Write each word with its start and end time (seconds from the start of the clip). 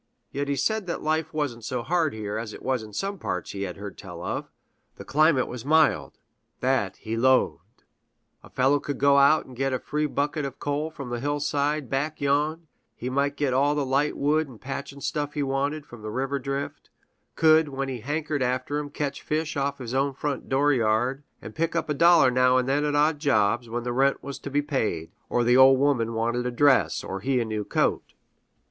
Yet 0.31 0.47
he 0.47 0.55
said 0.55 0.87
that 0.87 1.03
life 1.03 1.31
wasn't 1.31 1.63
so 1.63 1.83
hard 1.83 2.15
here 2.15 2.35
as 2.39 2.53
it 2.55 2.63
was 2.63 2.81
in 2.81 2.91
some 2.91 3.19
parts 3.19 3.51
he 3.51 3.61
had 3.61 3.77
heard 3.77 3.99
tell 3.99 4.23
of 4.23 4.47
the 4.95 5.05
climate 5.05 5.47
was 5.47 5.63
mild, 5.63 6.17
that 6.59 6.95
he 6.97 7.15
"'lowed;" 7.15 7.59
a 8.41 8.49
fellow 8.49 8.79
could 8.79 8.97
go 8.97 9.19
out 9.19 9.45
and 9.45 9.55
get 9.55 9.73
a 9.73 9.79
free 9.79 10.07
bucket 10.07 10.43
of 10.43 10.57
coal 10.57 10.89
from 10.89 11.11
the 11.11 11.19
hillside 11.19 11.87
"back 11.87 12.19
yon;" 12.19 12.65
he 12.95 13.11
might 13.11 13.37
get 13.37 13.53
all 13.53 13.75
the 13.75 13.85
"light 13.85 14.17
wood 14.17 14.49
'n' 14.49 14.57
patchin' 14.57 15.01
stuff" 15.01 15.35
he 15.35 15.43
wanted, 15.43 15.85
from 15.85 16.01
the 16.01 16.09
river 16.09 16.39
drift; 16.39 16.89
could, 17.35 17.69
when 17.69 17.87
he 17.87 17.99
"hankered 17.99 18.41
after 18.41 18.79
'em," 18.79 18.89
catch 18.89 19.21
fish 19.21 19.55
off 19.55 19.77
his 19.77 19.93
own 19.93 20.15
front 20.15 20.49
door 20.49 20.73
yard; 20.73 21.21
and 21.43 21.53
pick 21.53 21.75
up 21.75 21.89
a 21.89 21.93
dollar 21.93 22.31
now 22.31 22.57
and 22.57 22.67
then 22.67 22.83
at 22.83 22.95
odd 22.95 23.19
jobs, 23.19 23.69
when 23.69 23.83
the 23.83 23.93
rent 23.93 24.23
was 24.23 24.39
to 24.39 24.49
be 24.49 24.63
paid, 24.63 25.11
or 25.29 25.43
the 25.43 25.55
"ol' 25.55 25.77
woman" 25.77 26.15
wanted 26.15 26.43
a 26.47 26.51
dress, 26.51 27.03
or 27.03 27.19
he 27.19 27.39
a 27.39 27.45
new 27.45 27.63
coat. 27.63 28.15